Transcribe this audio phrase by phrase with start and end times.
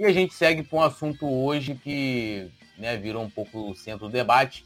[0.00, 4.06] E a gente segue com um assunto hoje que né, virou um pouco o centro
[4.06, 4.64] do debate,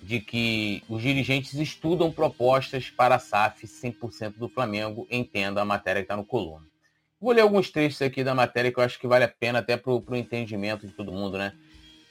[0.00, 6.00] de que os dirigentes estudam propostas para a SAF 100% do Flamengo, entenda a matéria
[6.00, 6.64] que está no coluna.
[7.20, 9.76] Vou ler alguns trechos aqui da matéria que eu acho que vale a pena até
[9.76, 11.54] para o entendimento de todo mundo, né?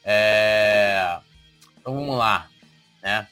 [0.04, 1.20] É...
[1.80, 2.50] Então vamos lá.
[3.02, 3.26] Né?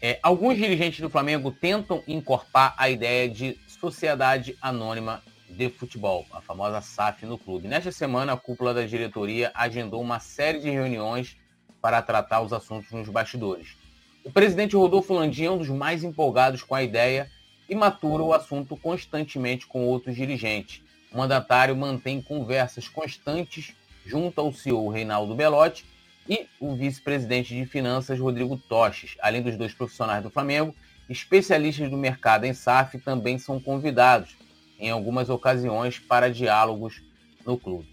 [0.00, 6.40] É, alguns dirigentes do Flamengo tentam incorporar a ideia de sociedade anônima de futebol, a
[6.40, 7.68] famosa SAF no clube.
[7.68, 11.36] Nesta semana, a cúpula da diretoria agendou uma série de reuniões
[11.80, 13.76] para tratar os assuntos nos bastidores.
[14.24, 17.30] O presidente Rodolfo Landim é um dos mais empolgados com a ideia
[17.68, 20.82] e matura o assunto constantemente com outros dirigentes.
[21.12, 23.74] O mandatário mantém conversas constantes
[24.04, 25.84] junto ao CEO Reinaldo Belotti
[26.28, 29.16] e o vice-presidente de finanças Rodrigo Toches.
[29.20, 30.74] Além dos dois profissionais do Flamengo,
[31.08, 34.36] especialistas do mercado em SAF também são convidados
[34.78, 37.02] em algumas ocasiões para diálogos
[37.44, 37.88] no clube.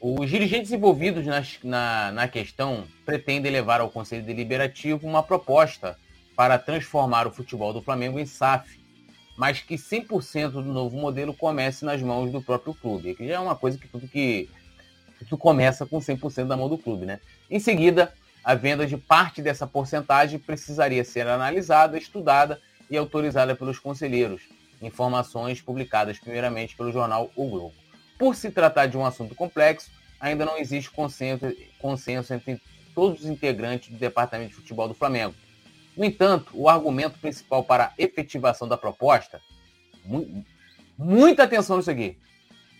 [0.00, 5.98] Os dirigentes envolvidos na, na, na questão pretendem levar ao Conselho Deliberativo uma proposta
[6.36, 8.78] para transformar o futebol do Flamengo em SAF,
[9.36, 13.38] mas que 100% do novo modelo comece nas mãos do próprio clube, que já é
[13.40, 14.48] uma coisa que tudo que
[15.18, 17.18] tudo começa com 100% da mão do clube, né?
[17.50, 18.12] Em seguida,
[18.44, 24.42] a venda de parte dessa porcentagem precisaria ser analisada, estudada e autorizada pelos conselheiros,
[24.80, 27.74] informações publicadas primeiramente pelo jornal O Globo.
[28.18, 29.90] Por se tratar de um assunto complexo,
[30.20, 31.46] ainda não existe consenso,
[31.78, 32.60] consenso entre
[32.94, 35.34] todos os integrantes do Departamento de Futebol do Flamengo.
[35.96, 39.40] No entanto, o argumento principal para a efetivação da proposta,
[40.04, 40.44] mu
[40.96, 42.18] muita atenção nisso aqui,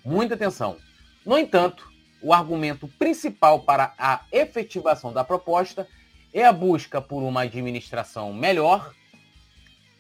[0.05, 0.77] muita atenção.
[1.25, 1.89] No entanto,
[2.21, 5.87] o argumento principal para a efetivação da proposta
[6.33, 8.93] é a busca por uma administração melhor,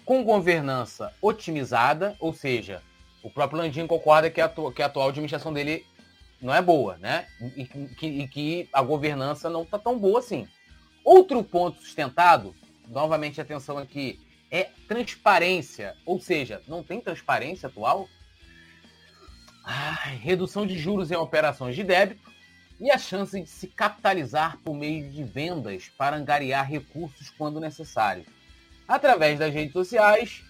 [0.08, 2.82] com governança otimizada, ou seja,
[3.22, 5.84] o próprio Landim concorda que a, que a atual administração dele
[6.40, 7.26] não é boa, né?
[7.54, 10.48] E que, e que a governança não está tão boa assim.
[11.04, 12.56] Outro ponto sustentado,
[12.88, 14.18] novamente atenção aqui,
[14.50, 15.94] é transparência.
[16.06, 18.08] Ou seja, não tem transparência atual?
[19.62, 22.32] Ai, redução de juros em operações de débito
[22.80, 28.24] e a chance de se capitalizar por meio de vendas para angariar recursos quando necessário.
[28.88, 30.42] Através das redes sociais,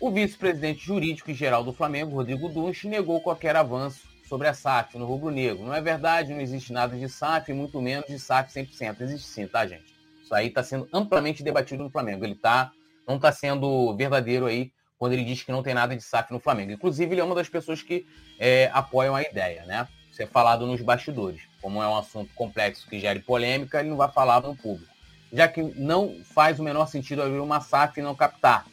[0.00, 4.96] o vice-presidente jurídico e geral do Flamengo, Rodrigo Dunch, negou qualquer avanço sobre a SAF
[4.96, 5.64] no rubro-negro.
[5.64, 9.00] Não é verdade, não existe nada de SAF, muito menos de SAF 100%.
[9.00, 9.92] Existe sim, tá, gente?
[10.22, 12.24] Isso aí está sendo amplamente debatido no Flamengo.
[12.24, 12.70] Ele tá,
[13.04, 16.38] não está sendo verdadeiro aí quando ele diz que não tem nada de SAF no
[16.38, 16.70] Flamengo.
[16.70, 18.06] Inclusive, ele é uma das pessoas que
[18.38, 19.88] é, apoiam a ideia, né?
[20.12, 21.42] Isso é falado nos bastidores.
[21.60, 24.97] Como é um assunto complexo que gere polêmica, ele não vai falar no público.
[25.32, 28.66] Já que não faz o menor sentido haver uma SAF e não captar.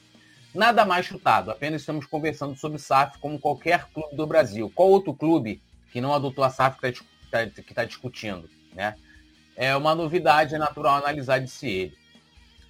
[0.54, 4.72] Nada mais chutado, apenas estamos conversando sobre SAF como qualquer clube do Brasil.
[4.74, 5.62] Qual outro clube
[5.92, 8.50] que não adotou a SAF que está tá, tá discutindo?
[8.74, 8.96] Né?
[9.56, 11.98] É uma novidade, é natural analisar, disse ele.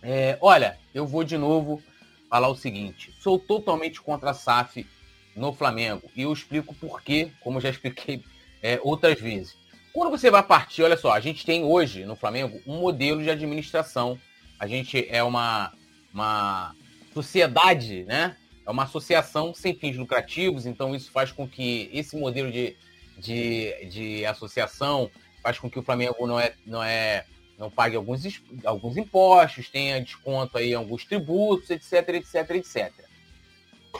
[0.01, 1.81] É, olha, eu vou de novo
[2.29, 4.87] falar o seguinte: sou totalmente contra a SAF
[5.35, 8.23] no Flamengo e eu explico por quê, como já expliquei
[8.61, 9.55] é, outras vezes.
[9.95, 13.29] Quando você vai partir, olha só, a gente tem hoje no Flamengo um modelo de
[13.29, 14.19] administração.
[14.59, 15.71] A gente é uma,
[16.13, 16.75] uma
[17.13, 18.35] sociedade, né?
[18.67, 22.75] É uma associação sem fins lucrativos, então isso faz com que esse modelo de,
[23.17, 25.09] de, de associação
[25.41, 27.23] faz com que o Flamengo não é, não é
[27.57, 32.91] não pague alguns, alguns impostos, tenha desconto aí em alguns tributos, etc, etc, etc.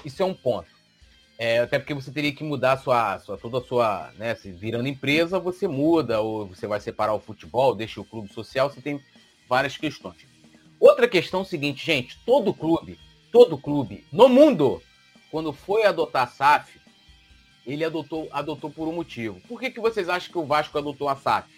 [0.04, 0.75] Isso é um ponto.
[1.38, 5.38] É, até porque você teria que mudar sua, sua, toda a sua, né, virando empresa,
[5.38, 9.02] você muda, ou você vai separar o futebol, deixa o clube social, você tem
[9.50, 10.26] várias questões.
[10.80, 12.98] Outra questão é o seguinte, gente, todo clube
[13.36, 14.82] todo clube no mundo,
[15.30, 16.80] quando foi adotar a SAF,
[17.68, 19.42] ele adotou, adotou por um motivo.
[19.42, 21.50] Por que, que vocês acham que o Vasco adotou a SAF?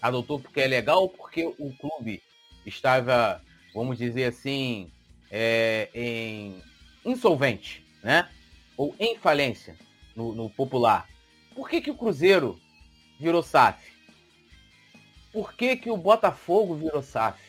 [0.00, 2.22] Adotou porque é legal ou porque o clube
[2.64, 3.42] estava,
[3.74, 4.88] vamos dizer assim,
[5.28, 6.62] é, em
[7.04, 8.28] insolvente, né?
[8.76, 9.76] Ou em falência,
[10.14, 11.08] no, no popular.
[11.54, 12.60] Por que, que o Cruzeiro
[13.18, 13.92] virou SAF?
[15.32, 17.40] Por que, que o Botafogo virou SAF?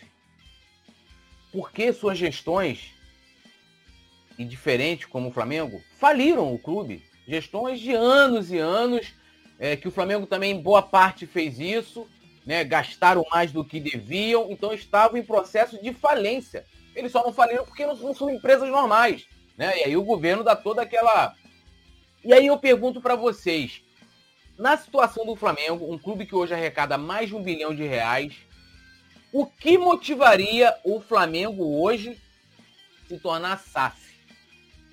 [1.52, 2.98] Por que suas gestões
[4.38, 7.04] e diferente como o Flamengo, faliram o clube.
[7.28, 9.14] Gestões de anos e anos,
[9.60, 12.08] é, que o Flamengo também, boa parte, fez isso,
[12.46, 16.66] né, gastaram mais do que deviam, então estavam em processo de falência.
[16.96, 19.28] Eles só não faliram porque não, não são empresas normais.
[19.58, 19.80] Né?
[19.80, 21.34] E aí o governo dá toda aquela.
[22.24, 23.82] E aí eu pergunto para vocês,
[24.58, 28.36] na situação do Flamengo, um clube que hoje arrecada mais de um bilhão de reais,
[29.34, 32.20] o que motivaria o Flamengo hoje
[33.08, 34.16] se tornar SAF?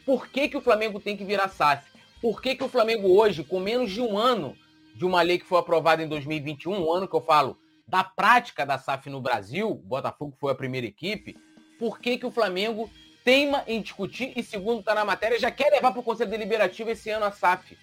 [0.05, 1.91] Por que, que o Flamengo tem que virar SAF?
[2.21, 4.57] Por que, que o Flamengo hoje, com menos de um ano
[4.95, 8.65] de uma lei que foi aprovada em 2021, um ano que eu falo da prática
[8.65, 11.37] da SAF no Brasil, Botafogo foi a primeira equipe,
[11.79, 12.91] por que, que o Flamengo
[13.25, 16.91] teima em discutir e, segundo está na matéria, já quer levar para o Conselho Deliberativo
[16.91, 17.77] esse ano a SAF?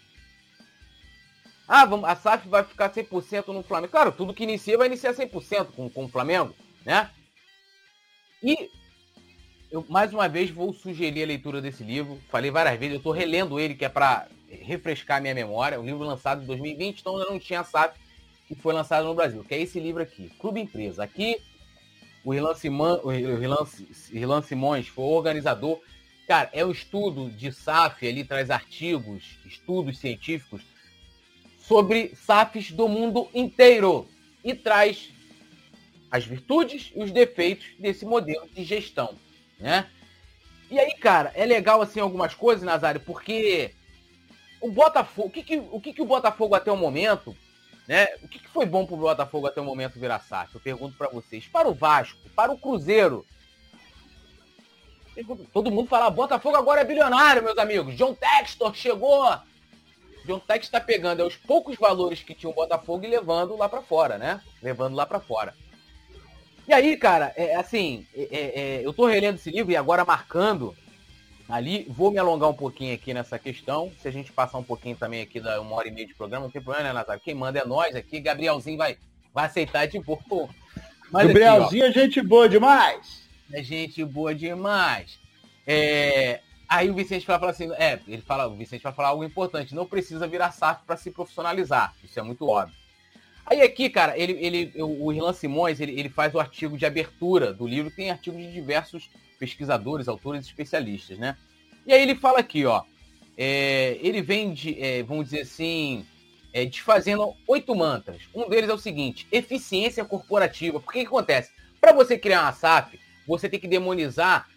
[1.68, 3.92] Ah, vamos, a SAF vai ficar 100% no Flamengo.
[3.92, 6.56] Claro, tudo que inicia vai iniciar 100% com, com o Flamengo,
[6.86, 7.10] né?
[8.44, 8.70] E
[9.72, 12.20] eu, mais uma vez, vou sugerir a leitura desse livro.
[12.30, 15.80] Falei várias vezes, eu estou relendo ele, que é para refrescar a minha memória.
[15.80, 17.98] Um livro lançado em 2020, então ainda não tinha SAF,
[18.48, 21.04] que foi lançado no Brasil, que é esse livro aqui, Clube Empresa.
[21.04, 21.38] Aqui,
[22.24, 22.54] o Rilan,
[24.42, 25.80] Simões foi organizador.
[26.28, 30.62] Cara, é um estudo de SAF, ele traz artigos, estudos científicos
[31.60, 34.08] sobre SAFs do mundo inteiro
[34.44, 35.10] e traz
[36.12, 39.16] as virtudes e os defeitos desse modelo de gestão,
[39.60, 39.90] né?
[40.70, 43.72] E aí, cara, é legal assim algumas coisas, Nazário, porque
[44.62, 47.36] o Botafogo, o que, que o que, que o Botafogo até o momento,
[47.92, 48.08] né?
[48.24, 50.56] O que, que foi bom pro Botafogo até o momento virar SAF?
[50.56, 51.46] Eu pergunto para vocês.
[51.46, 53.26] Para o Vasco, para o Cruzeiro,
[55.52, 57.98] Todo mundo fala, Botafogo agora é bilionário, meus amigos.
[57.98, 59.30] John Textor chegou,
[60.26, 63.68] John Tex está pegando é, os poucos valores que tinha o Botafogo e levando lá
[63.68, 64.42] para fora, né?
[64.64, 65.54] Levando lá para fora.
[66.66, 70.06] E aí, cara, é, assim, é, é, é, eu tô relendo esse livro e agora
[70.06, 70.74] marcando
[71.52, 73.92] ali, vou me alongar um pouquinho aqui nessa questão.
[74.00, 76.46] Se a gente passar um pouquinho também aqui da uma hora e meia de programa,
[76.46, 77.22] não tem problema, né, Nazário?
[77.24, 78.20] Quem manda é nós aqui.
[78.20, 78.98] Gabrielzinho vai,
[79.34, 80.50] vai aceitar de boa.
[81.12, 83.28] Mas Gabrielzinho aqui, ó, é gente boa demais.
[83.52, 85.20] É gente boa demais.
[85.68, 86.40] É,
[86.72, 89.76] Aí o Vicente vai falar assim, é, ele fala, o Vicente vai falar algo importante,
[89.76, 91.94] não precisa virar SAF para se profissionalizar.
[92.02, 92.74] Isso é muito óbvio.
[93.46, 97.52] Aí aqui, cara, ele, ele, o Irlan Simões, ele, ele faz o artigo de abertura
[97.52, 99.10] do livro, tem artigos de diversos
[99.42, 101.36] pesquisadores, autores especialistas, né?
[101.88, 102.84] E aí ele fala aqui, ó,
[103.36, 106.06] é, ele vem de, é, vamos dizer assim,
[106.54, 108.22] é, desfazendo oito mantras.
[108.36, 110.80] Um deles é o seguinte, eficiência corporativa.
[110.80, 111.50] Por que, acontece?
[111.80, 114.48] Para você criar uma SAF, você tem que demonizar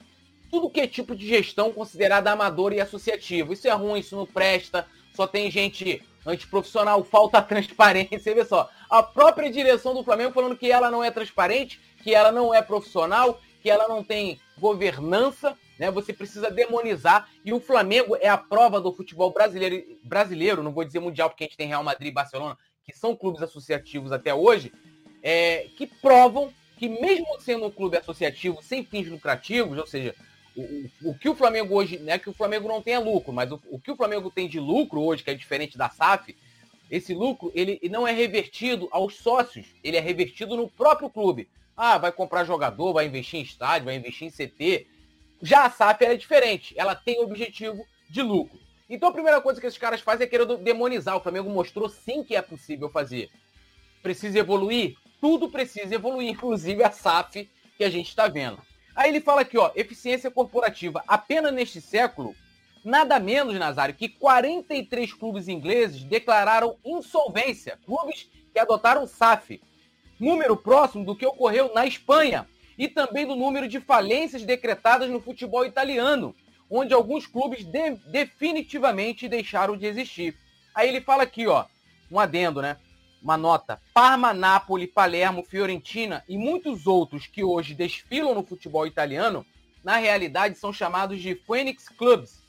[0.51, 3.55] tudo que é tipo de gestão considerada amadora e associativa.
[3.55, 8.19] Isso é ruim, isso não presta, só tem gente antiprofissional, falta transparência.
[8.19, 12.15] Você vê só, a própria direção do Flamengo falando que ela não é transparente, que
[12.15, 15.91] ela não é profissional, que ela não tem governança, né?
[15.91, 17.31] Você precisa demonizar.
[17.43, 21.45] E o Flamengo é a prova do futebol brasileiro, brasileiro, não vou dizer mundial, porque
[21.45, 24.71] a gente tem Real Madrid e Barcelona, que são clubes associativos até hoje,
[25.23, 30.15] é, que provam que mesmo sendo um clube associativo sem fins lucrativos, ou seja,
[30.55, 33.51] o, o, que o Flamengo hoje, não é que o Flamengo não tenha lucro, mas
[33.51, 36.37] o, o, que o Flamengo tem de lucro hoje, que é diferente da SAF,
[36.91, 41.49] esse lucro ele não é revertido aos sócios, ele é revertido no próprio clube.
[41.77, 44.87] Ah, vai comprar jogador, vai investir em estádio, vai investir em CT.
[45.43, 48.59] Já a SAF é diferente, ela tem objetivo de lucro.
[48.89, 51.17] Então a primeira coisa que esses caras fazem é querer demonizar.
[51.17, 53.31] O Flamengo mostrou sim que é possível fazer.
[54.03, 54.97] Precisa evoluir?
[55.21, 58.61] Tudo precisa evoluir, inclusive a SAF que a gente está vendo.
[58.95, 61.03] Aí ele fala aqui, ó, eficiência corporativa.
[61.09, 62.37] Apenas neste século,
[62.85, 67.79] nada menos, Nazário, que 43 clubes ingleses declararam insolvência.
[67.85, 69.61] Clubes que adotaram SAF.
[70.25, 72.49] Número próximo do que ocorreu na Espanha.
[72.79, 76.35] E também do número de falências decretadas no futebol italiano,
[76.69, 80.37] onde alguns clubes de definitivamente deixaram de existir.
[80.75, 81.67] Aí ele fala aqui, ó,
[82.11, 82.79] um adendo, né?
[83.25, 83.81] uma nota.
[83.95, 89.47] Parma, Napoli, Palermo, Fiorentina e muitos outros que hoje desfilam no futebol italiano,
[89.83, 92.43] na realidade são chamados de Phoenix Clubs,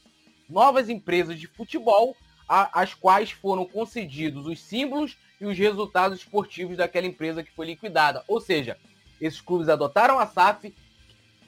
[0.50, 2.15] novas empresas de futebol
[2.47, 8.23] às quais foram concedidos os símbolos e os resultados esportivos daquela empresa que foi liquidada.
[8.27, 8.77] Ou seja,
[9.19, 10.73] esses clubes adotaram a SAF,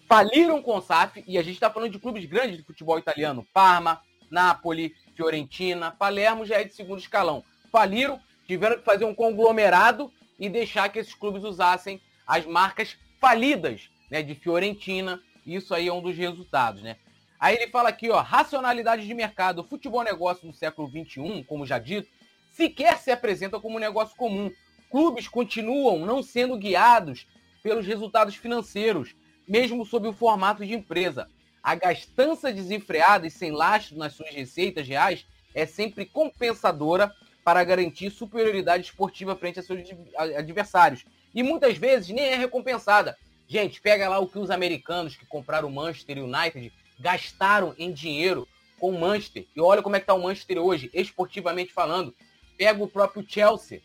[0.08, 3.48] faliram com a SAF, e a gente está falando de clubes grandes de futebol italiano.
[3.54, 7.44] Parma, Napoli, Fiorentina, Palermo já é de segundo escalão.
[7.72, 13.90] Faliram tiveram que fazer um conglomerado e deixar que esses clubes usassem as marcas falidas
[14.10, 15.22] né, de Fiorentina.
[15.46, 16.96] Isso aí é um dos resultados, né?
[17.40, 19.64] Aí ele fala aqui, ó, racionalidade de mercado.
[19.64, 22.10] Futebol negócio no século XXI, como já dito,
[22.58, 24.52] sequer se apresenta como um negócio comum.
[24.90, 27.28] Clubes continuam não sendo guiados
[27.62, 29.16] pelos resultados financeiros,
[29.48, 31.30] mesmo sob o formato de empresa.
[31.62, 38.10] A gastança desenfreada e sem lastro nas suas receitas reais é sempre compensadora para garantir
[38.10, 39.80] superioridade esportiva frente a seus
[40.18, 41.06] adversários.
[41.36, 43.16] E muitas vezes nem é recompensada.
[43.48, 48.48] Gente, pega lá o que os americanos que compraram o Manchester United gastaram em dinheiro
[48.80, 49.46] com o Manchester.
[49.56, 52.14] E olha como é que tá o Manchester hoje, esportivamente falando.
[52.58, 53.82] Pega o próprio Chelsea.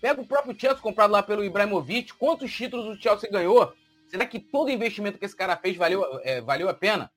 [0.00, 2.14] Pega o próprio Chelsea comprado lá pelo Ibrahimovic.
[2.14, 3.72] Quantos títulos o Chelsea ganhou?
[4.08, 7.10] Será que todo investimento que esse cara fez valeu, é, valeu a pena?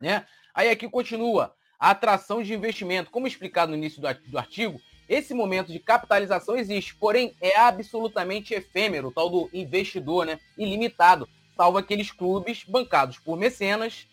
[0.00, 0.26] Né?
[0.54, 1.54] Aí aqui continua.
[1.78, 3.10] A atração de investimento.
[3.10, 9.08] Como explicado no início do artigo, esse momento de capitalização existe, porém é absolutamente efêmero,
[9.08, 10.38] o tal do investidor, né?
[10.56, 14.06] Ilimitado, salvo aqueles clubes bancados por mecenas.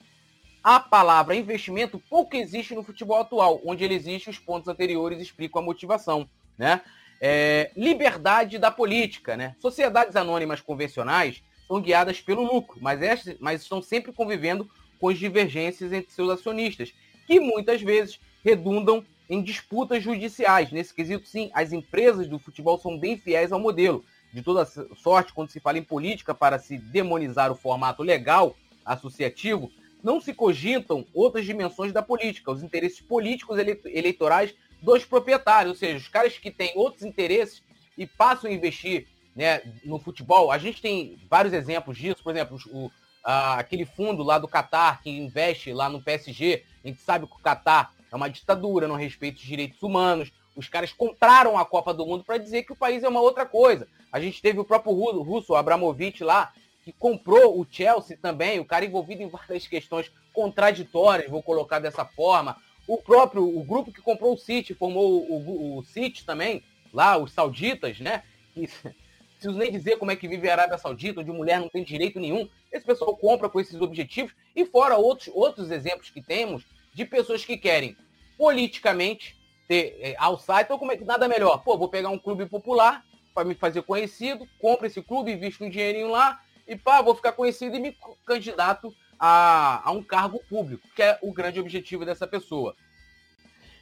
[0.69, 5.61] A palavra investimento pouco existe no futebol atual, onde ele existe, os pontos anteriores explicam
[5.61, 6.81] a motivação, né?
[7.21, 9.55] É, liberdade da política, né?
[9.61, 12.99] Sociedades anônimas convencionais são guiadas pelo lucro, mas,
[13.39, 14.69] mas estão sempre convivendo
[14.99, 16.93] com as divergências entre seus acionistas,
[17.25, 20.69] que muitas vezes redundam em disputas judiciais.
[20.69, 24.03] Nesse quesito, sim, as empresas do futebol são bem fiéis ao modelo.
[24.33, 24.65] De toda
[24.97, 29.71] sorte, quando se fala em política para se demonizar o formato legal associativo,
[30.03, 35.97] não se cogitam outras dimensões da política, os interesses políticos eleitorais dos proprietários, ou seja,
[35.97, 37.63] os caras que têm outros interesses
[37.97, 40.51] e passam a investir né, no futebol.
[40.51, 42.91] A gente tem vários exemplos disso, por exemplo, o,
[43.23, 47.33] a, aquele fundo lá do Catar que investe lá no PSG, a gente sabe que
[47.35, 50.31] o Catar é uma ditadura, não respeita os direitos humanos.
[50.55, 53.45] Os caras compraram a Copa do Mundo para dizer que o país é uma outra
[53.45, 53.87] coisa.
[54.11, 56.51] A gente teve o próprio russo, o Abramovich lá,
[56.87, 62.05] que comprou o Chelsea também, o cara envolvido em várias questões contraditórias, vou colocar dessa
[62.05, 62.55] forma.
[62.87, 66.63] O próprio, o grupo que comprou o City, formou o, o, o City também,
[66.93, 68.23] lá, os sauditas, né?
[68.53, 68.69] Que,
[69.35, 72.21] preciso nem dizer como é que vive a Arábia Saudita, onde mulher não tem direito
[72.21, 72.47] nenhum.
[72.71, 74.33] Esse pessoal compra com esses objetivos.
[74.55, 76.63] E fora outros, outros exemplos que temos,
[76.93, 77.97] de pessoas que querem
[78.37, 80.61] politicamente ter é, alçar.
[80.61, 81.57] Então, como é que nada melhor?
[81.65, 83.03] Pô, vou pegar um clube popular
[83.35, 87.31] para me fazer conhecido, compro esse clube, invisto um dinheirinho lá e pá, vou ficar
[87.31, 92.27] conhecido e me candidato a, a um cargo público, que é o grande objetivo dessa
[92.27, 92.75] pessoa.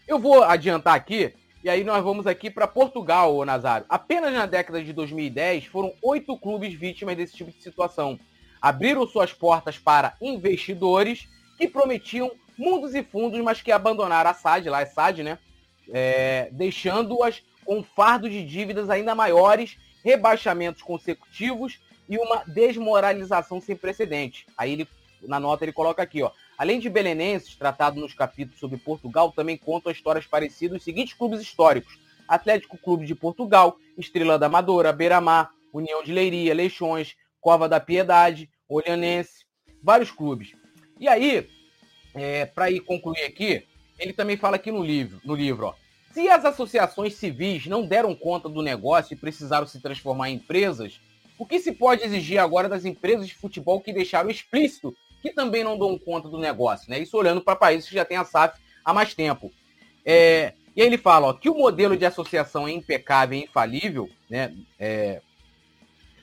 [0.08, 3.88] Eu vou adiantar aqui, e aí nós vamos aqui para Portugal, Nazário.
[3.90, 8.20] Apenas na década de 2010 foram oito clubes vítimas desse tipo de situação.
[8.62, 11.28] Abriram suas portas para investidores
[11.58, 15.40] que prometiam mundos e fundos, mas que abandonaram a SAD, lá é SAD, né?
[15.92, 24.46] É, Deixando-as com fardo de dívidas ainda maiores, rebaixamentos consecutivos e uma desmoralização sem precedente.
[24.58, 24.88] Aí ele,
[25.24, 26.32] na nota ele coloca aqui, ó.
[26.58, 31.42] Além de belenenses, tratado nos capítulos sobre Portugal, também contam histórias parecidas os seguintes clubes
[31.42, 32.00] históricos.
[32.28, 38.50] Atlético Clube de Portugal, Estrela da Amadora, Beira-Mar, União de Leiria, Leixões, Cova da Piedade,
[38.68, 39.46] Olhanense,
[39.84, 40.54] vários clubes.
[41.00, 41.48] E aí,
[42.14, 43.64] é, para ir concluir aqui,
[44.00, 45.74] ele também fala aqui no livro, no livro, ó,
[46.16, 51.02] se as associações civis não deram conta do negócio e precisaram se transformar em empresas,
[51.38, 55.64] o que se pode exigir agora das empresas de futebol que deixaram explícito que também
[55.64, 57.00] não dão conta do negócio, né?
[57.00, 59.52] Isso olhando para países que já têm a SAF há mais tempo.
[60.06, 64.10] É, e aí ele fala ó, que o modelo de associação é impecável e infalível,
[64.30, 64.54] né?
[64.80, 65.22] É,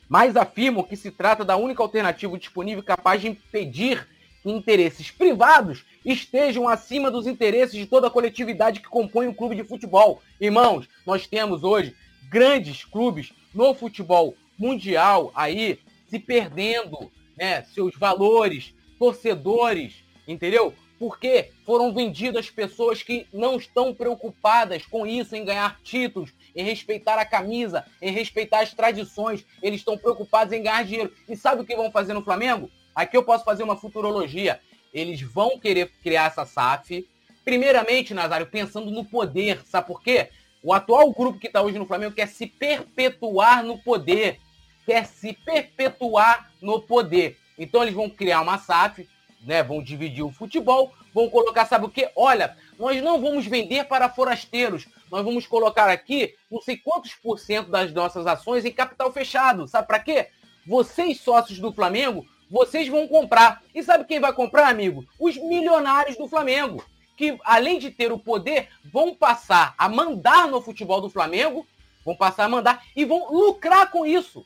[0.08, 4.06] mas afirmam que se trata da única alternativa disponível capaz de impedir
[4.44, 9.64] interesses privados estejam acima dos interesses de toda a coletividade que compõe o clube de
[9.64, 10.20] futebol.
[10.40, 11.94] Irmãos, nós temos hoje
[12.28, 20.72] grandes clubes no futebol mundial aí se perdendo né, seus valores, torcedores, entendeu?
[21.00, 27.18] Porque foram vendidas pessoas que não estão preocupadas com isso, em ganhar títulos, em respeitar
[27.18, 29.44] a camisa, em respeitar as tradições.
[29.60, 31.12] Eles estão preocupados em ganhar dinheiro.
[31.28, 32.70] E sabe o que vão fazer no Flamengo?
[32.94, 34.60] Aqui eu posso fazer uma futurologia.
[34.94, 37.04] Eles vão querer criar essa SAF.
[37.44, 39.60] Primeiramente, Nazário, pensando no poder.
[39.64, 40.28] Sabe por quê?
[40.62, 44.38] O atual grupo que está hoje no Flamengo quer se perpetuar no poder.
[44.84, 47.38] Quer se perpetuar no poder.
[47.58, 49.08] Então eles vão criar uma SAF,
[49.42, 49.62] né?
[49.62, 52.10] Vão dividir o futebol, vão colocar, sabe o quê?
[52.16, 54.86] Olha, nós não vamos vender para forasteiros.
[55.10, 59.68] Nós vamos colocar aqui não sei quantos por cento das nossas ações em capital fechado.
[59.68, 60.28] Sabe para quê?
[60.66, 63.62] Vocês, sócios do Flamengo, vocês vão comprar.
[63.74, 65.04] E sabe quem vai comprar, amigo?
[65.18, 66.84] Os milionários do Flamengo.
[67.16, 71.66] Que, além de ter o poder, vão passar a mandar no futebol do Flamengo,
[72.04, 74.44] vão passar a mandar e vão lucrar com isso.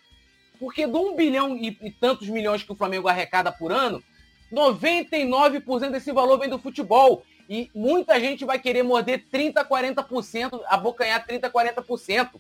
[0.59, 4.03] Porque de um bilhão e, e tantos milhões que o Flamengo arrecada por ano,
[4.53, 7.23] 99% desse valor vem do futebol.
[7.49, 12.31] E muita gente vai querer morder 30%, 40%, abocanhar 30%, 40%,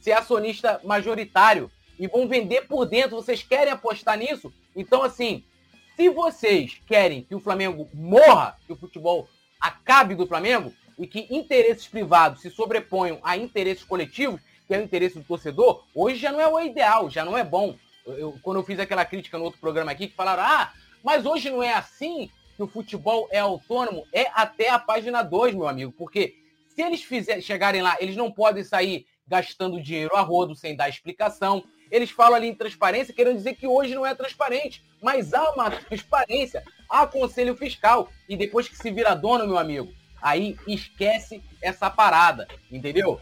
[0.00, 3.16] ser acionista majoritário e vão vender por dentro.
[3.16, 4.52] Vocês querem apostar nisso?
[4.74, 5.44] Então, assim,
[5.96, 9.28] se vocês querem que o Flamengo morra, que o futebol
[9.60, 14.82] acabe do Flamengo e que interesses privados se sobreponham a interesses coletivos, que é o
[14.82, 17.76] interesse do torcedor, hoje já não é o ideal, já não é bom.
[18.06, 21.50] Eu, quando eu fiz aquela crítica no outro programa aqui, que falaram, ah, mas hoje
[21.50, 25.92] não é assim que o futebol é autônomo, é até a página 2, meu amigo,
[25.92, 26.34] porque
[26.68, 30.88] se eles fizer, chegarem lá, eles não podem sair gastando dinheiro a rodo sem dar
[30.88, 35.50] explicação, eles falam ali em transparência, querendo dizer que hoje não é transparente, mas há
[35.50, 38.08] uma transparência, há conselho fiscal.
[38.28, 43.20] E depois que se vira dono, meu amigo, aí esquece essa parada, entendeu?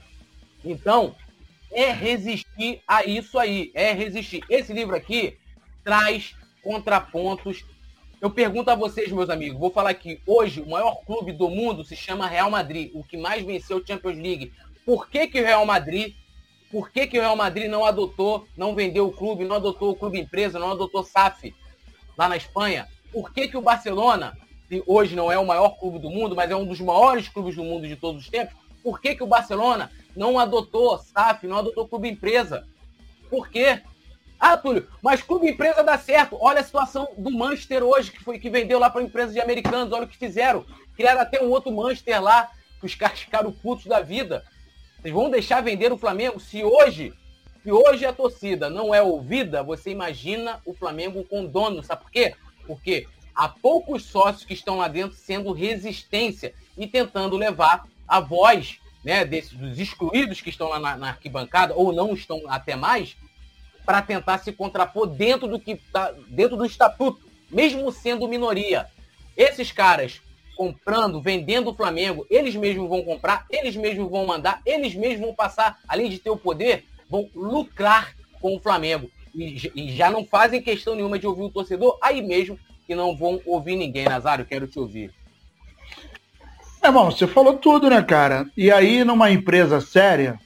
[0.65, 1.15] Então,
[1.75, 4.43] é resistir a isso aí, é resistir.
[4.49, 5.37] Esse livro aqui
[5.83, 7.65] traz contrapontos.
[8.21, 11.85] Eu pergunto a vocês, meus amigos, vou falar aqui, hoje o maior clube do mundo
[11.85, 14.53] se chama Real Madrid, o que mais venceu a Champions League.
[14.87, 16.15] Por que, que o Real Madrid,
[16.71, 19.97] por que, que o Real Madrid não adotou, não vendeu o clube, não adotou o
[19.97, 21.55] clube empresa, não adotou SAF
[22.17, 22.89] lá na Espanha?
[23.13, 24.37] Por que, que o Barcelona,
[24.69, 27.57] que hoje não é o maior clube do mundo, mas é um dos maiores clubes
[27.57, 31.59] do mundo de todos os tempos, por que, que o Barcelona não adotou SAF, não
[31.59, 32.67] adotou clube empresa?
[33.29, 33.83] Por quê?
[34.39, 36.37] Ah, Túlio, mas clube empresa dá certo.
[36.41, 39.93] Olha a situação do Manchester hoje, que foi que vendeu lá para empresa de americanos.
[39.93, 40.65] Olha o que fizeram.
[40.95, 44.45] Criaram até um outro Manchester lá, que os caras ficaram putos da vida.
[45.01, 46.39] Vocês vão deixar vender o Flamengo?
[46.39, 47.13] Se hoje,
[47.63, 51.83] se hoje a torcida não é ouvida, você imagina o Flamengo com dono.
[51.83, 52.35] Sabe por quê?
[52.67, 58.79] Porque há poucos sócios que estão lá dentro sendo resistência e tentando levar a voz
[59.05, 63.17] né, desses, dos excluídos que estão lá na, na arquibancada, ou não estão até mais,
[63.85, 67.21] para tentar se contrapor dentro do que tá, dentro do estatuto,
[67.51, 68.87] mesmo sendo minoria.
[69.37, 70.23] Esses caras
[70.57, 75.35] comprando, vendendo o Flamengo, eles mesmos vão comprar, eles mesmos vão mandar, eles mesmos vão
[75.35, 79.11] passar, além de ter o poder, vão lucrar com o Flamengo.
[79.35, 83.17] E, e já não fazem questão nenhuma de ouvir o torcedor, aí mesmo que não
[83.17, 84.05] vão ouvir ninguém.
[84.05, 85.13] Nazário, quero te ouvir.
[86.85, 88.47] É bom, você falou tudo, né, cara?
[88.55, 90.39] E aí, numa empresa séria,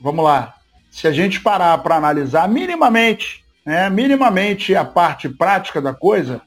[0.00, 0.54] vamos lá,
[0.90, 6.40] se a gente parar para analisar minimamente, né, minimamente a parte prática da coisa,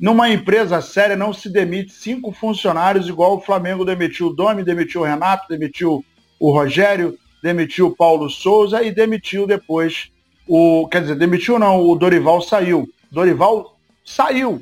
[0.00, 5.02] numa empresa séria não se demite cinco funcionários igual o Flamengo demitiu o Domi, demitiu
[5.02, 6.04] o Renato, demitiu
[6.40, 10.10] o Rogério, demitiu o Paulo Souza e demitiu depois
[10.48, 10.88] o.
[10.88, 12.88] Quer dizer, demitiu não, o Dorival saiu.
[13.08, 14.60] Dorival saiu,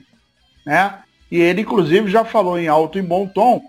[0.66, 0.98] né?
[1.32, 3.62] E ele, inclusive, já falou em alto e bom tom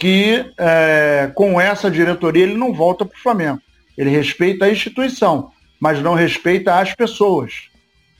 [0.00, 3.60] que é, com essa diretoria ele não volta para o Flamengo.
[3.98, 7.68] Ele respeita a instituição, mas não respeita as pessoas,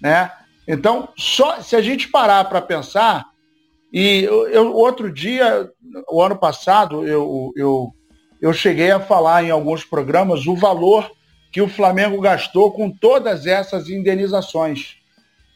[0.00, 0.30] né?
[0.68, 3.24] Então, só se a gente parar para pensar,
[3.90, 5.70] e eu, eu, outro dia,
[6.10, 7.90] o ano passado, eu, eu,
[8.42, 11.10] eu cheguei a falar em alguns programas o valor
[11.50, 14.96] que o Flamengo gastou com todas essas indenizações,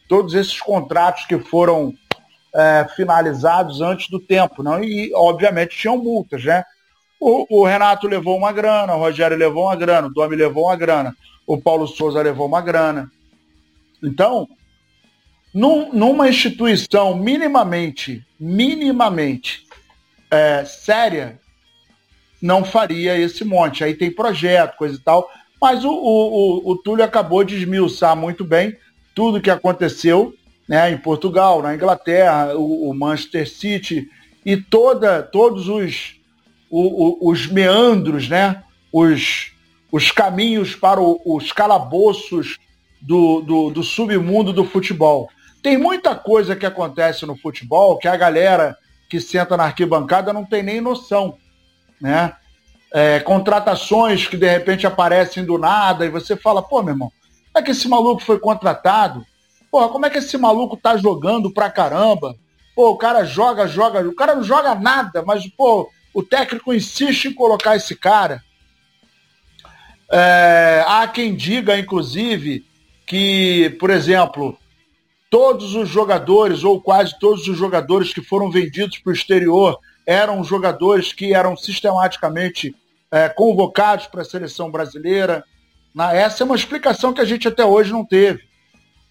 [0.09, 1.93] todos esses contratos que foram
[2.55, 4.83] é, finalizados antes do tempo, não?
[4.83, 6.65] E obviamente tinham multas, né?
[7.21, 10.77] O, o, Renato levou uma grana, o Rogério levou uma grana, o Domi levou uma
[10.77, 13.11] grana, o Paulo Souza levou uma grana.
[14.03, 14.49] Então,
[15.53, 19.67] num, numa instituição minimamente, minimamente
[20.31, 21.41] é, séria,
[22.43, 23.83] não faria esse monte.
[23.83, 25.31] Aí tem projeto, coisa e tal.
[25.61, 28.77] Mas o, o, o Túlio acabou de esmiuçar muito bem
[29.15, 30.35] tudo que aconteceu
[30.69, 34.09] né, em Portugal, na Inglaterra, o, o Manchester City
[34.45, 36.17] e toda, todos os
[36.71, 38.65] o, o, os meandros, né?
[38.93, 39.53] os,
[39.93, 42.59] os caminhos para o, os calabouços
[43.01, 45.29] do, do, do submundo do futebol.
[45.63, 48.77] Tem muita coisa que acontece no futebol que a galera
[49.09, 51.39] que senta na arquibancada não tem nem noção.
[52.01, 52.35] Né?
[52.93, 57.13] É, contratações que de repente aparecem do nada e você fala, pô, meu irmão,
[57.55, 59.25] é que esse maluco foi contratado?
[59.75, 62.37] Pô, como é que esse maluco tá jogando pra caramba?
[62.77, 67.25] Pô, o cara joga, joga, o cara não joga nada, mas, pô, o técnico insiste
[67.25, 68.41] em colocar esse cara.
[70.09, 72.65] É, há quem diga, inclusive,
[73.05, 74.57] que, por exemplo,
[75.29, 80.45] todos os jogadores, ou quase todos os jogadores que foram vendidos para o exterior, eram
[80.45, 82.77] jogadores que eram sistematicamente
[83.11, 85.45] é, convocados para a seleção brasileira.
[86.13, 88.54] Essa é uma explicação que a gente até hoje não teve.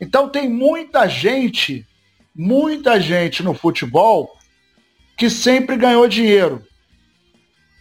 [0.04, 1.88] Então tem muita gente,
[2.36, 4.38] muita gente no futebol
[5.18, 6.62] que sempre ganhou dinheiro.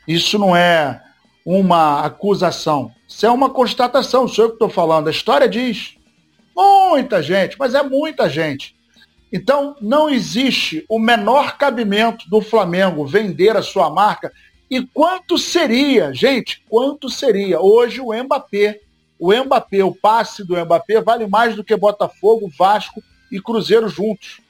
[0.07, 1.03] Isso não é
[1.45, 2.93] uma acusação.
[3.09, 5.09] Isso é uma constatação, sou eu que estou falando.
[5.09, 5.97] A história diz.
[6.55, 8.77] Muita gente, mas é muita gente.
[9.33, 14.33] Então, não existe o menor cabimento do Flamengo vender a sua marca.
[14.71, 17.61] E quanto seria, gente, quanto seria?
[17.61, 18.79] Hoje o Mbappé,
[19.23, 24.41] o Mbappé, o passe do Mbappé vale mais do que Botafogo, Vasco e Cruzeiro juntos.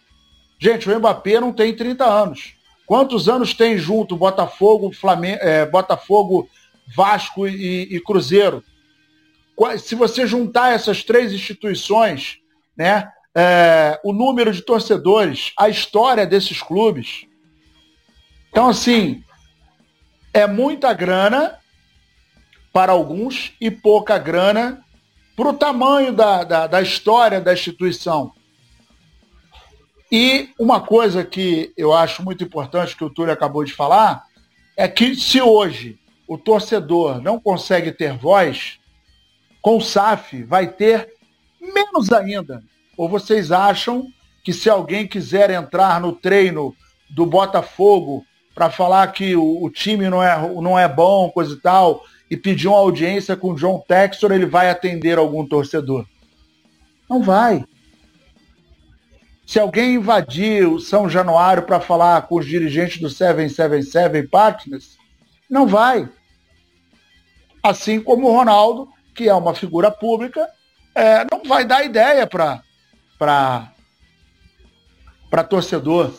[0.59, 2.55] Gente, o Mbappé não tem 30 anos.
[2.87, 6.49] Quantos anos tem junto Botafogo, Flamengo, é, Botafogo,
[6.97, 8.65] Vasco e, e, Cruzeiro?
[9.79, 12.39] Se você juntar essas três instituições,
[12.75, 17.27] né, é, o número de torcedores, a história desses clubes.
[18.49, 19.23] Então, assim,
[20.33, 21.59] é muita grana
[22.73, 24.83] para alguns e pouca grana
[25.37, 28.33] para o tamanho da, da, da história da instituição.
[30.11, 34.25] E uma coisa que eu acho muito importante, que o Túlio acabou de falar,
[34.77, 38.79] é que se hoje o torcedor não consegue ter voz,
[39.61, 41.09] com o SAF vai ter
[41.61, 42.63] menos ainda.
[42.97, 44.07] Ou vocês acham
[44.45, 46.75] que se alguém quiser entrar no treino
[47.09, 51.59] do Botafogo para falar que o, o, time não é, não é bom, coisa e
[51.59, 56.07] tal, e pedir uma audiência com o John Textor, ele vai atender algum torcedor?
[57.07, 57.63] Não vai.
[59.47, 64.97] Se alguém invadir o São Januário para falar com os dirigentes do 777 Partners,
[65.51, 66.09] não vai.
[67.63, 70.49] Assim como o Ronaldo, que é uma figura pública,
[70.95, 72.63] é, não vai dar ideia para
[75.51, 76.19] torcedor.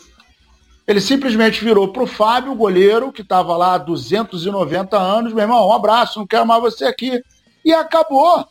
[0.86, 5.68] Ele simplesmente virou para o Fábio, goleiro, que estava lá há 290 anos, meu irmão,
[5.68, 7.22] um abraço, não quero mais você aqui.
[7.64, 8.46] E acabou.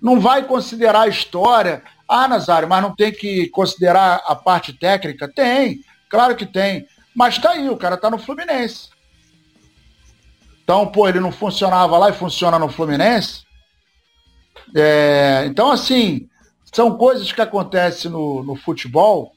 [0.00, 1.82] Não vai considerar a história.
[2.08, 5.28] Ah, Nazário, mas não tem que considerar a parte técnica?
[5.28, 6.86] Tem, claro que tem.
[7.14, 8.88] Mas tá aí, o cara tá no Fluminense.
[10.62, 13.44] Então, pô, ele não funcionava lá e funciona no Fluminense.
[14.74, 16.28] É, então, assim,
[16.72, 19.35] são coisas que acontecem no, no futebol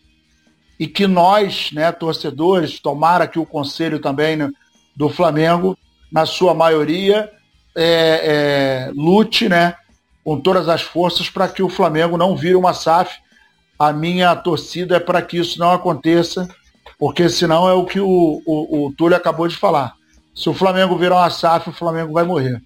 [0.80, 4.50] e que nós, né, torcedores, tomara que o conselho também né,
[4.96, 5.78] do Flamengo,
[6.10, 7.30] na sua maioria,
[7.76, 9.76] é, é, lute né,
[10.24, 13.20] com todas as forças para que o Flamengo não vire uma SAF.
[13.78, 16.48] A minha torcida é para que isso não aconteça,
[16.98, 19.94] porque senão é o que o, o, o Túlio acabou de falar.
[20.34, 22.62] Se o Flamengo virar uma SAF, o Flamengo vai morrer.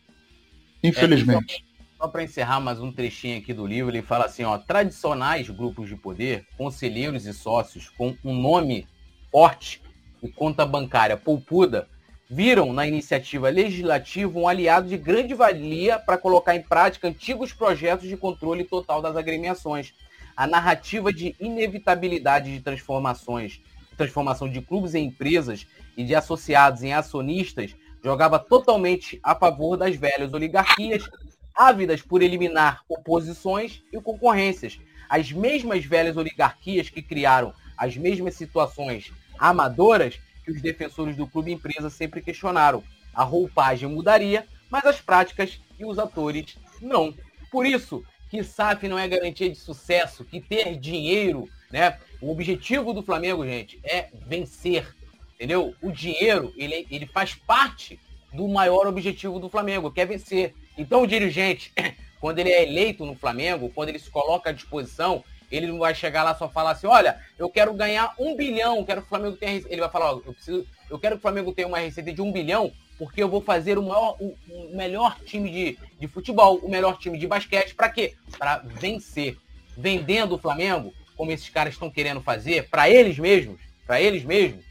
[0.83, 1.63] Infelizmente.
[1.67, 1.72] É,
[2.03, 5.87] só para encerrar mais um trechinho aqui do livro, ele fala assim, ó, tradicionais grupos
[5.87, 8.85] de poder, conselheiros e sócios com um nome
[9.31, 9.81] forte
[10.21, 11.87] e conta bancária poupuda,
[12.29, 18.09] viram na iniciativa legislativa um aliado de grande valia para colocar em prática antigos projetos
[18.09, 19.93] de controle total das agremiações.
[20.35, 23.61] A narrativa de inevitabilidade de transformações,
[23.95, 29.95] transformação de clubes em empresas e de associados em acionistas jogava totalmente a favor das
[29.95, 31.09] velhas oligarquias
[31.55, 34.79] ávidas por eliminar oposições e concorrências.
[35.09, 41.51] As mesmas velhas oligarquias que criaram as mesmas situações amadoras que os defensores do clube
[41.51, 42.83] empresa sempre questionaram.
[43.13, 47.13] A roupagem mudaria, mas as práticas e os atores não.
[47.51, 51.99] Por isso que SAF não é garantia de sucesso, que ter dinheiro, né?
[52.19, 54.95] O objetivo do Flamengo, gente, é vencer,
[55.35, 55.75] entendeu?
[55.81, 57.99] O dinheiro, ele, ele faz parte
[58.33, 60.55] do maior objetivo do Flamengo, que é vencer.
[60.77, 61.71] Então o dirigente,
[62.19, 65.93] quando ele é eleito no Flamengo, quando ele se coloca à disposição, ele não vai
[65.93, 69.37] chegar lá só falar assim, olha, eu quero ganhar um bilhão, quero que o Flamengo
[69.37, 69.61] tenha.
[69.67, 72.21] Ele vai falar, ó, eu preciso, eu quero que o Flamengo tenha uma receita de
[72.21, 76.57] um bilhão, porque eu vou fazer o, maior, o, o melhor time de, de futebol,
[76.57, 78.15] o melhor time de basquete, para quê?
[78.37, 79.37] Para vencer.
[79.77, 84.63] Vendendo o Flamengo, como esses caras estão querendo fazer, para eles mesmos, para eles mesmos,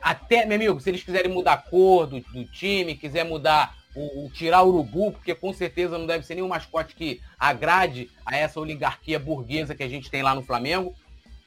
[0.00, 4.26] até, meu amigo, se eles quiserem mudar a cor do, do time, quiser mudar o,
[4.26, 8.36] o, tirar o urubu, porque com certeza não deve ser nenhum mascote que agrade a
[8.36, 10.94] essa oligarquia burguesa que a gente tem lá no Flamengo,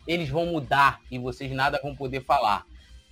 [0.07, 2.65] eles vão mudar e vocês nada vão poder falar.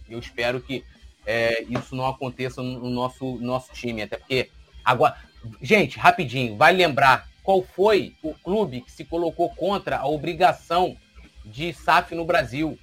[0.10, 0.84] Eu espero que
[1.26, 4.50] é, isso não aconteça no nosso, nosso time, até porque
[4.84, 5.16] agora,
[5.62, 10.98] gente, rapidinho, vai lembrar qual foi o clube que se colocou contra a obrigação
[11.46, 12.78] de SAF no Brasil.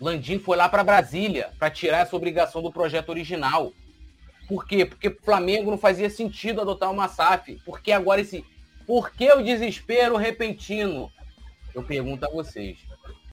[0.00, 3.72] Landim foi lá para Brasília para tirar essa obrigação do projeto original.
[4.50, 4.84] Por quê?
[4.84, 7.54] Porque o Flamengo não fazia sentido adotar uma SAF.
[7.64, 8.44] Por que agora esse.
[8.84, 11.08] Por que o desespero repentino?
[11.72, 12.76] Eu pergunto a vocês.